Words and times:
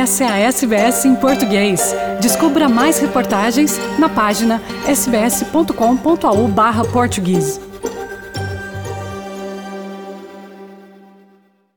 Essa 0.00 0.24
é 0.24 0.28
a 0.28 0.38
SBS 0.38 1.04
em 1.04 1.14
português. 1.14 1.94
Descubra 2.22 2.70
mais 2.70 2.98
reportagens 3.00 3.76
na 3.98 4.08
página 4.08 4.62
sbs.com.au/português. 4.88 7.60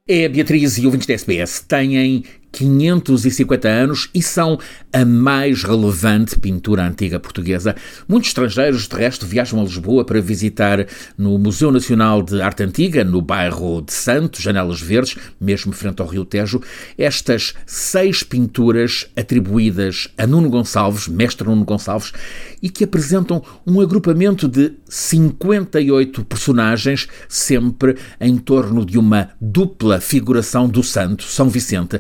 É 0.08 0.26
a 0.26 0.30
Beatriz 0.30 0.78
e 0.78 0.86
ouvintes 0.86 1.06
da 1.06 1.16
SBS 1.16 1.60
têm 1.68 2.24
550 2.54 3.68
anos 3.68 4.10
e 4.14 4.22
são 4.22 4.60
a 4.94 5.04
mais 5.04 5.64
relevante 5.64 6.38
pintura 6.38 6.88
antiga 6.88 7.20
portuguesa. 7.20 7.76
Muitos 8.08 8.30
estrangeiros, 8.30 8.88
de 8.88 8.96
resto, 8.96 9.26
viajam 9.26 9.60
a 9.60 9.64
Lisboa 9.64 10.06
para 10.06 10.22
visitar 10.22 10.86
no 11.18 11.38
Museu 11.40 11.72
Nacional 11.72 12.22
de 12.22 12.42
Arte 12.42 12.64
Antiga, 12.64 13.04
no 13.04 13.22
bairro 13.22 13.82
de 13.82 13.92
Santos, 13.92 14.42
Janelas 14.42 14.80
Verdes, 14.80 15.18
mesmo 15.42 15.74
frente 15.74 16.02
ao 16.02 16.08
Rio 16.08 16.24
Tejo, 16.24 16.62
estas 16.96 17.56
seis 17.66 18.22
pinturas 18.22 19.08
atribuídas 19.18 20.10
a 20.16 20.28
Nuno 20.28 20.50
Gonçalves, 20.50 21.08
mestre 21.08 21.48
Nuno 21.48 21.66
Gonçalves, 21.66 22.14
e 22.62 22.70
que 22.70 22.84
apresentam 22.84 23.44
um 23.66 23.82
agrupamento 23.82 24.48
de 24.48 24.74
58 24.88 26.24
personagens, 26.24 27.08
sempre 27.28 27.98
em 28.22 28.38
torno 28.38 28.86
de 28.86 29.00
uma 29.00 29.32
dupla 29.42 30.00
figuração 30.00 30.70
do 30.70 30.84
santo, 30.84 31.24
São 31.24 31.50
Vicente. 31.50 32.00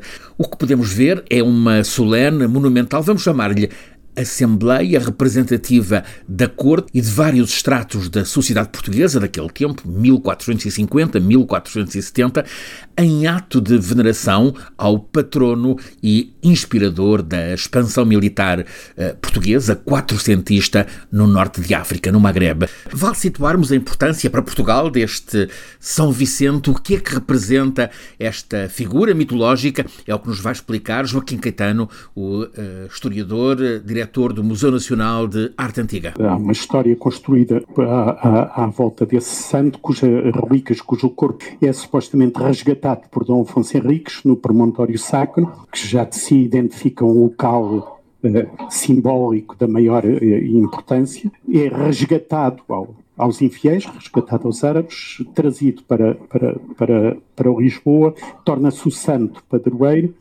Que 0.49 0.57
podemos 0.57 0.91
ver 0.91 1.23
é 1.29 1.41
uma 1.41 1.83
solene, 1.83 2.47
monumental, 2.47 3.01
vamos 3.03 3.23
chamar-lhe 3.23 3.69
Assembleia 4.15 4.99
Representativa 4.99 6.03
da 6.27 6.47
Corte 6.47 6.89
e 6.93 7.01
de 7.01 7.09
vários 7.09 7.49
estratos 7.51 8.07
da 8.09 8.23
sociedade 8.23 8.69
portuguesa 8.69 9.19
daquele 9.19 9.49
tempo, 9.49 9.81
1450-1470, 9.87 12.45
em 12.97 13.27
ato 13.27 13.59
de 13.59 13.77
veneração 13.77 14.55
ao 14.77 14.99
patrono 14.99 15.75
e 16.01 16.33
inspirador 16.43 17.21
da 17.23 17.53
expansão 17.53 18.05
militar 18.05 18.65
eh, 18.95 19.13
portuguesa, 19.13 19.75
quatrocentista, 19.75 20.85
no 21.11 21.25
norte 21.25 21.59
de 21.61 21.73
África, 21.73 22.11
no 22.11 22.19
Magreb. 22.19 22.69
Vale 22.91 23.15
situarmos 23.15 23.71
a 23.71 23.75
importância 23.75 24.29
para 24.29 24.43
Portugal 24.43 24.91
deste 24.91 25.49
São 25.79 26.11
Vicente, 26.11 26.69
o 26.69 26.75
que 26.75 26.95
é 26.95 26.99
que 26.99 27.15
representa 27.15 27.89
esta 28.19 28.69
figura 28.69 29.15
mitológica, 29.15 29.83
é 30.05 30.13
o 30.13 30.19
que 30.19 30.27
nos 30.27 30.39
vai 30.39 30.53
explicar 30.53 31.07
Joaquim 31.07 31.37
Caetano, 31.37 31.89
o 32.15 32.43
uh, 32.43 32.51
historiador, 32.91 33.57
diretor 33.83 34.02
diretor 34.03 34.33
do 34.33 34.43
Museu 34.43 34.71
Nacional 34.71 35.27
de 35.27 35.51
Arte 35.57 35.81
Antiga. 35.81 36.13
Há 36.19 36.35
uma 36.35 36.51
história 36.51 36.95
construída 36.95 37.63
à, 37.77 38.61
à, 38.61 38.63
à 38.63 38.67
volta 38.67 39.05
desse 39.05 39.35
santo, 39.35 39.79
cuja 39.79 40.05
relíquias, 40.07 40.81
cujo 40.81 41.09
corpo 41.09 41.43
é 41.61 41.71
supostamente 41.71 42.39
resgatado 42.39 43.07
por 43.09 43.23
Dom 43.23 43.41
Afonso 43.41 43.77
Henriques 43.77 44.23
no 44.25 44.35
promontório 44.35 44.97
sacro, 44.99 45.51
que 45.71 45.87
já 45.87 46.03
de 46.03 46.17
si 46.17 46.35
identifica 46.35 47.05
um 47.05 47.23
local 47.23 48.01
uh, 48.23 48.71
simbólico 48.71 49.55
da 49.57 49.67
maior 49.67 50.03
uh, 50.03 50.23
importância, 50.23 51.31
é 51.49 51.69
resgatado 51.69 52.61
ao, 52.67 52.95
aos 53.17 53.41
infiéis, 53.41 53.85
resgatado 53.85 54.47
aos 54.47 54.63
árabes, 54.63 55.23
trazido 55.33 55.83
para, 55.83 56.15
para, 56.15 56.55
para, 56.77 57.17
para 57.35 57.51
Lisboa, 57.51 58.13
torna-se 58.43 58.85
o 58.85 58.91
santo 58.91 59.43
padroeiro 59.49 60.13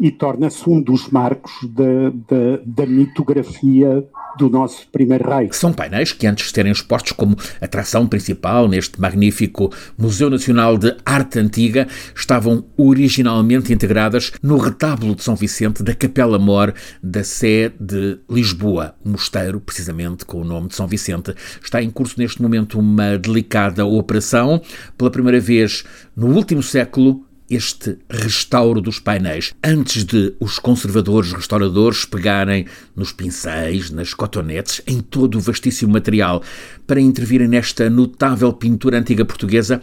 e 0.00 0.10
torna-se 0.10 0.68
um 0.68 0.80
dos 0.80 1.08
marcos 1.10 1.52
da, 1.62 2.10
da, 2.10 2.62
da, 2.64 2.86
mitografia 2.86 4.04
do 4.38 4.48
nosso 4.48 4.86
primeiro 4.90 5.28
rei. 5.28 5.48
São 5.52 5.72
painéis 5.72 6.12
que, 6.12 6.26
antes 6.26 6.46
de 6.46 6.52
serem 6.52 6.72
expostos 6.72 7.12
como 7.12 7.36
atração 7.60 8.06
principal 8.06 8.66
neste 8.66 9.00
magnífico 9.00 9.70
Museu 9.96 10.30
Nacional 10.30 10.78
de 10.78 10.96
Arte 11.04 11.38
Antiga, 11.38 11.86
estavam 12.16 12.64
originalmente 12.76 13.72
integradas 13.72 14.32
no 14.42 14.56
retábulo 14.56 15.14
de 15.14 15.22
São 15.22 15.36
Vicente 15.36 15.82
da 15.82 15.94
Capela 15.94 16.38
Mor 16.38 16.74
da 17.02 17.22
Sé 17.22 17.72
de 17.78 18.18
Lisboa. 18.28 18.94
O 19.04 19.10
mosteiro, 19.10 19.60
precisamente 19.60 20.24
com 20.24 20.40
o 20.40 20.44
nome 20.44 20.68
de 20.68 20.74
São 20.74 20.86
Vicente, 20.86 21.34
está 21.62 21.82
em 21.82 21.90
curso 21.90 22.18
neste 22.18 22.40
momento 22.40 22.78
uma 22.78 23.18
delicada 23.18 23.84
operação. 23.84 24.60
Pela 24.96 25.10
primeira 25.10 25.38
vez 25.38 25.84
no 26.16 26.28
último 26.34 26.62
século, 26.62 27.24
este 27.54 27.98
restauro 28.08 28.80
dos 28.80 28.98
painéis, 28.98 29.54
antes 29.62 30.04
de 30.04 30.34
os 30.40 30.58
conservadores 30.58 31.32
restauradores 31.32 32.04
pegarem 32.04 32.66
nos 32.96 33.12
pincéis, 33.12 33.90
nas 33.90 34.14
cotonetes, 34.14 34.80
em 34.86 35.00
todo 35.00 35.36
o 35.36 35.40
vastíssimo 35.40 35.92
material, 35.92 36.42
para 36.86 37.00
intervirem 37.00 37.48
nesta 37.48 37.88
notável 37.90 38.52
pintura 38.52 38.98
antiga 38.98 39.24
portuguesa, 39.24 39.80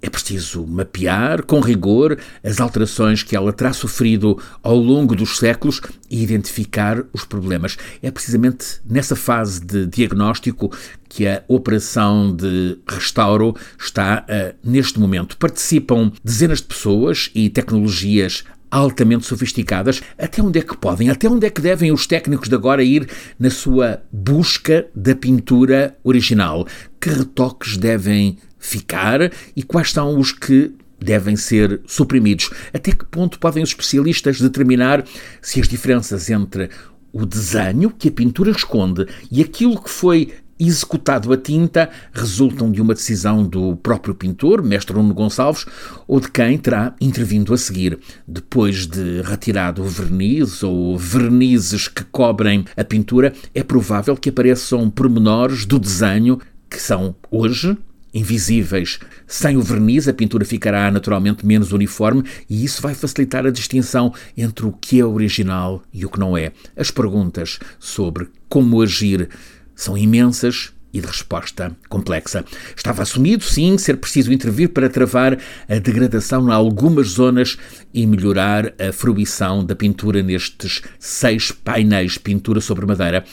é 0.00 0.08
preciso 0.08 0.66
mapear 0.66 1.42
com 1.42 1.60
rigor 1.60 2.18
as 2.42 2.60
alterações 2.60 3.22
que 3.22 3.34
ela 3.34 3.52
terá 3.52 3.72
sofrido 3.72 4.40
ao 4.62 4.76
longo 4.76 5.14
dos 5.16 5.38
séculos 5.38 5.80
e 6.10 6.22
identificar 6.22 7.04
os 7.12 7.24
problemas. 7.24 7.76
É 8.02 8.10
precisamente 8.10 8.80
nessa 8.88 9.16
fase 9.16 9.60
de 9.60 9.86
diagnóstico 9.86 10.72
que 11.08 11.26
a 11.26 11.42
operação 11.48 12.34
de 12.34 12.78
restauro 12.88 13.56
está 13.78 14.24
uh, 14.28 14.54
neste 14.62 15.00
momento. 15.00 15.36
Participam 15.36 16.12
dezenas 16.22 16.58
de 16.58 16.66
pessoas 16.66 17.30
e 17.34 17.48
tecnologias 17.50 18.44
altamente 18.70 19.26
sofisticadas. 19.26 20.02
Até 20.18 20.42
onde 20.42 20.58
é 20.58 20.62
que 20.62 20.76
podem, 20.76 21.10
até 21.10 21.28
onde 21.28 21.46
é 21.46 21.50
que 21.50 21.60
devem 21.60 21.90
os 21.90 22.06
técnicos 22.06 22.48
de 22.48 22.54
agora 22.54 22.82
ir 22.82 23.08
na 23.38 23.50
sua 23.50 24.02
busca 24.12 24.86
da 24.94 25.14
pintura 25.14 25.96
original? 26.04 26.66
Que 27.00 27.10
retoques 27.10 27.76
devem 27.76 28.38
ficar 28.58 29.32
e 29.54 29.62
quais 29.62 29.92
são 29.92 30.18
os 30.18 30.32
que 30.32 30.72
devem 31.00 31.36
ser 31.36 31.80
suprimidos. 31.86 32.50
Até 32.72 32.92
que 32.92 33.04
ponto 33.04 33.38
podem 33.38 33.62
os 33.62 33.70
especialistas 33.70 34.40
determinar 34.40 35.04
se 35.40 35.60
as 35.60 35.68
diferenças 35.68 36.28
entre 36.28 36.70
o 37.12 37.24
desenho 37.24 37.90
que 37.90 38.08
a 38.08 38.12
pintura 38.12 38.50
esconde 38.50 39.06
e 39.30 39.40
aquilo 39.40 39.82
que 39.82 39.90
foi 39.90 40.32
executado 40.58 41.32
a 41.32 41.36
tinta 41.36 41.88
resultam 42.12 42.70
de 42.70 42.82
uma 42.82 42.94
decisão 42.94 43.46
do 43.46 43.76
próprio 43.76 44.14
pintor, 44.14 44.62
mestre 44.62 44.96
Nuno 44.96 45.14
Gonçalves, 45.14 45.64
ou 46.06 46.18
de 46.18 46.28
quem 46.30 46.58
terá 46.58 46.94
intervindo 47.00 47.54
a 47.54 47.58
seguir. 47.58 47.98
Depois 48.26 48.86
de 48.86 49.22
retirado 49.22 49.82
o 49.82 49.88
verniz 49.88 50.62
ou 50.62 50.98
vernizes 50.98 51.86
que 51.86 52.02
cobrem 52.04 52.64
a 52.76 52.82
pintura, 52.82 53.32
é 53.54 53.62
provável 53.62 54.16
que 54.16 54.30
apareçam 54.30 54.90
pormenores 54.90 55.64
do 55.64 55.78
desenho 55.78 56.40
que 56.68 56.80
são 56.80 57.14
hoje 57.30 57.76
invisíveis. 58.18 58.98
Sem 59.26 59.56
o 59.56 59.62
verniz, 59.62 60.08
a 60.08 60.12
pintura 60.12 60.44
ficará 60.44 60.90
naturalmente 60.90 61.46
menos 61.46 61.72
uniforme 61.72 62.24
e 62.48 62.64
isso 62.64 62.82
vai 62.82 62.94
facilitar 62.94 63.46
a 63.46 63.50
distinção 63.50 64.12
entre 64.36 64.66
o 64.66 64.72
que 64.72 65.00
é 65.00 65.04
original 65.04 65.82
e 65.92 66.04
o 66.04 66.10
que 66.10 66.18
não 66.18 66.36
é. 66.36 66.52
As 66.76 66.90
perguntas 66.90 67.58
sobre 67.78 68.28
como 68.48 68.82
agir 68.82 69.28
são 69.74 69.96
imensas 69.96 70.72
e 70.92 71.00
de 71.00 71.06
resposta 71.06 71.76
complexa. 71.88 72.44
Estava 72.76 73.02
assumido, 73.02 73.44
sim, 73.44 73.76
ser 73.76 73.98
preciso 73.98 74.32
intervir 74.32 74.70
para 74.70 74.88
travar 74.88 75.38
a 75.68 75.78
degradação 75.78 76.48
em 76.48 76.52
algumas 76.52 77.08
zonas 77.08 77.58
e 77.92 78.06
melhorar 78.06 78.74
a 78.78 78.92
fruição 78.92 79.64
da 79.64 79.76
pintura 79.76 80.22
nestes 80.22 80.82
seis 80.98 81.52
painéis 81.52 82.16
pintura 82.18 82.60
sobre 82.60 82.86
madeira 82.86 83.24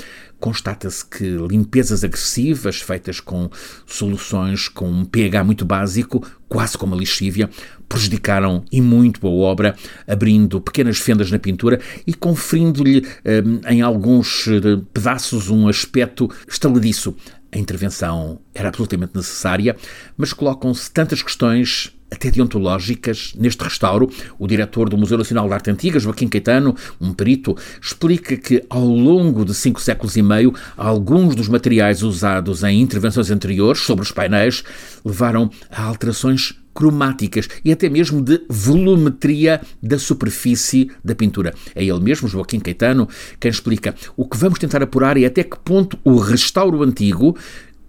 constata-se 0.46 1.04
que 1.04 1.26
limpezas 1.50 2.04
agressivas 2.04 2.80
feitas 2.80 3.20
com 3.20 3.50
soluções 3.84 4.68
com 4.68 4.88
um 4.88 5.04
pH 5.04 5.44
muito 5.44 5.66
básico, 5.66 6.24
quase 6.48 6.78
como 6.78 6.94
a 6.94 6.98
lixívia, 7.00 7.50
prejudicaram 7.90 8.64
e 8.72 8.80
muito 8.80 9.26
a 9.26 9.30
obra, 9.32 9.76
abrindo 10.08 10.62
pequenas 10.62 11.00
fendas 11.00 11.32
na 11.32 11.40
pintura 11.40 11.82
e 12.06 12.14
conferindo-lhe 12.14 13.00
hum, 13.00 13.60
em 13.68 13.82
alguns 13.82 14.48
eh, 14.48 14.80
pedaços 14.94 15.50
um 15.50 15.68
aspecto 15.68 16.30
estaladiço. 16.48 17.16
A 17.52 17.58
intervenção 17.58 18.40
era 18.54 18.70
absolutamente 18.70 19.16
necessária, 19.16 19.76
mas 20.16 20.32
colocam-se 20.32 20.91
tantas 20.91 21.24
questões 21.24 21.91
até 22.16 22.32
deontológicas 22.32 23.34
neste 23.38 23.64
restauro. 23.64 24.09
O 24.40 24.47
diretor 24.47 24.90
do 24.90 24.97
Museu 24.97 25.17
Nacional 25.17 25.47
de 25.47 25.53
Arte 25.53 25.70
Antiga, 25.70 26.00
Joaquim 26.00 26.28
Caetano, 26.28 26.76
um 27.00 27.14
perito, 27.14 27.56
explica 27.82 28.35
que 28.35 28.64
ao 28.70 28.85
longo 28.85 29.46
de 29.46 29.53
cinco 29.53 29.82
séculos 29.82 30.16
e 30.16 30.22
meio, 30.22 30.53
alguns 30.76 31.35
dos 31.35 31.47
materiais 31.47 32.02
usados 32.02 32.64
em 32.64 32.82
intervenções 32.82 33.29
anteriores 33.29 33.82
sobre 33.82 34.03
os 34.03 34.12
painéis 34.12 34.64
levaram 35.03 35.50
a 35.70 35.84
alterações 35.84 36.56
cromáticas 36.73 37.47
e 37.64 37.72
até 37.72 37.90
mesmo 37.90 38.22
de 38.22 38.41
volumetria 38.50 39.62
da 39.82 39.97
superfície 39.97 40.91
da 41.03 41.16
pintura. 41.16 41.53
É 41.73 41.84
ele 41.84 42.00
mesmo, 42.02 42.28
Joaquim 42.28 42.59
Caetano, 42.59 43.08
quem 43.40 43.50
explica. 43.50 43.96
O 44.17 44.28
que 44.28 44.35
vamos 44.35 44.59
tentar 44.59 44.84
apurar 44.84 45.17
é 45.17 45.26
até 45.26 45.44
que 45.44 45.58
ponto 45.58 45.97
o 46.03 46.17
restauro 46.17 46.84
antigo 46.84 47.38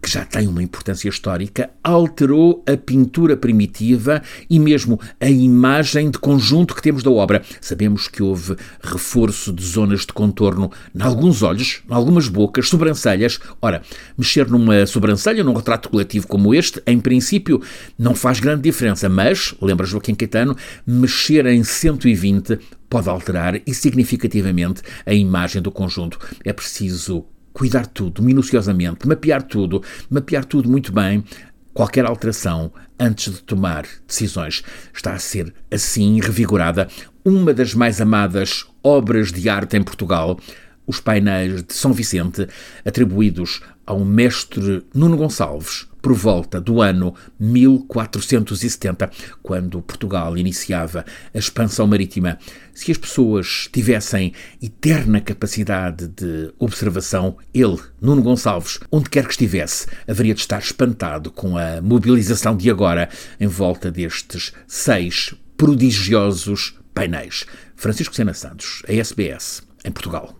que 0.00 0.10
já 0.10 0.24
tem 0.24 0.46
uma 0.46 0.62
importância 0.62 1.08
histórica, 1.08 1.70
alterou 1.82 2.62
a 2.66 2.76
pintura 2.76 3.36
primitiva 3.36 4.22
e 4.48 4.58
mesmo 4.58 5.00
a 5.20 5.28
imagem 5.28 6.10
de 6.10 6.18
conjunto 6.18 6.74
que 6.74 6.82
temos 6.82 7.02
da 7.02 7.10
obra. 7.10 7.42
Sabemos 7.60 8.08
que 8.08 8.22
houve 8.22 8.56
reforço 8.80 9.52
de 9.52 9.64
zonas 9.64 10.00
de 10.00 10.12
contorno 10.12 10.70
em 10.94 11.02
alguns 11.02 11.42
olhos, 11.42 11.82
em 11.88 11.94
algumas 11.94 12.28
bocas, 12.28 12.68
sobrancelhas. 12.68 13.38
Ora, 13.60 13.82
mexer 14.16 14.48
numa 14.48 14.86
sobrancelha, 14.86 15.42
num 15.42 15.54
retrato 15.54 15.88
coletivo 15.88 16.26
como 16.26 16.54
este, 16.54 16.82
em 16.86 17.00
princípio, 17.00 17.60
não 17.98 18.14
faz 18.14 18.40
grande 18.40 18.62
diferença, 18.62 19.08
mas, 19.08 19.54
lembra 19.60 19.86
Joaquim 19.86 20.14
Caetano, 20.14 20.56
mexer 20.86 21.46
em 21.46 21.64
120 21.64 22.58
pode 22.88 23.08
alterar 23.08 23.60
e 23.66 23.74
significativamente 23.74 24.82
a 25.04 25.12
imagem 25.12 25.60
do 25.60 25.70
conjunto. 25.70 26.18
É 26.44 26.52
preciso 26.52 27.24
cuidar 27.56 27.86
tudo 27.86 28.22
minuciosamente, 28.22 29.08
mapear 29.08 29.42
tudo, 29.42 29.82
mapear 30.10 30.44
tudo 30.44 30.68
muito 30.68 30.92
bem, 30.92 31.24
qualquer 31.72 32.04
alteração 32.04 32.70
antes 33.00 33.32
de 33.32 33.42
tomar 33.42 33.86
decisões. 34.06 34.62
Está 34.92 35.14
a 35.14 35.18
ser 35.18 35.54
assim 35.72 36.20
revigorada 36.20 36.86
uma 37.24 37.54
das 37.54 37.72
mais 37.72 37.98
amadas 37.98 38.66
obras 38.84 39.32
de 39.32 39.48
arte 39.48 39.74
em 39.74 39.82
Portugal, 39.82 40.38
os 40.86 41.00
painéis 41.00 41.62
de 41.62 41.74
São 41.74 41.92
Vicente, 41.92 42.46
atribuídos 42.84 43.60
ao 43.84 44.04
mestre 44.04 44.84
Nuno 44.94 45.16
Gonçalves, 45.16 45.86
por 46.06 46.14
volta 46.14 46.60
do 46.60 46.80
ano 46.80 47.14
1470, 47.38 49.10
quando 49.42 49.82
Portugal 49.82 50.38
iniciava 50.38 51.04
a 51.34 51.38
expansão 51.38 51.84
marítima. 51.84 52.38
Se 52.72 52.92
as 52.92 52.98
pessoas 52.98 53.68
tivessem 53.72 54.32
eterna 54.62 55.20
capacidade 55.20 56.06
de 56.06 56.52
observação, 56.60 57.36
ele, 57.52 57.78
Nuno 58.00 58.22
Gonçalves, 58.22 58.78
onde 58.90 59.10
quer 59.10 59.24
que 59.24 59.32
estivesse, 59.32 59.88
haveria 60.06 60.34
de 60.34 60.40
estar 60.40 60.60
espantado 60.60 61.32
com 61.32 61.58
a 61.58 61.82
mobilização 61.82 62.56
de 62.56 62.70
agora 62.70 63.08
em 63.40 63.48
volta 63.48 63.90
destes 63.90 64.52
seis 64.68 65.34
prodigiosos 65.56 66.78
painéis. 66.94 67.46
Francisco 67.74 68.14
Sena 68.14 68.32
Santos, 68.32 68.82
a 68.88 68.92
SBS, 68.92 69.65
em 69.86 69.92
Portugal. 69.92 70.30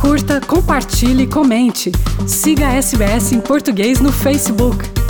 Curta, 0.00 0.40
compartilhe, 0.40 1.26
comente. 1.26 1.92
Siga 2.26 2.68
a 2.68 2.74
SBS 2.74 3.32
em 3.32 3.40
português 3.40 4.00
no 4.00 4.12
Facebook. 4.12 5.01